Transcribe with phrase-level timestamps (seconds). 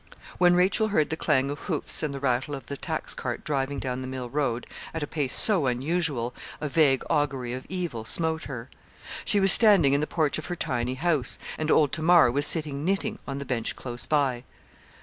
[0.39, 3.77] When Rachel heard the clang of hoofs and the rattle of the tax cart driving
[3.77, 8.45] down the mill road, at a pace so unusual, a vague augury of evil smote
[8.45, 8.67] her.
[9.25, 12.83] She was standing in the porch of her tiny house, and old Tamar was sitting
[12.83, 14.43] knitting on the bench close by.